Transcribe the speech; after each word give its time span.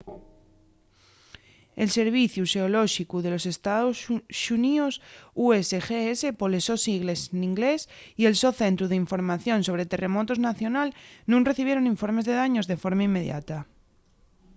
el 1.81 1.89
serviciu 1.99 2.43
xeolóxicu 2.53 3.17
de 3.21 3.29
los 3.33 3.45
estaos 3.53 3.95
xuníos 4.43 4.93
usgs 5.49 6.19
poles 6.39 6.63
sos 6.67 6.83
sigles 6.87 7.19
n’inglés 7.39 7.81
y 8.21 8.23
el 8.29 8.35
so 8.41 8.49
centru 8.61 8.85
d’información 8.87 9.59
sobre 9.67 9.89
terremotos 9.91 10.39
nacional 10.49 10.87
nun 11.29 11.45
recibieron 11.49 11.91
informes 11.93 12.25
de 12.27 12.33
daños 12.41 12.65
de 12.71 12.79
forma 12.83 13.07
inmediata 13.09 13.57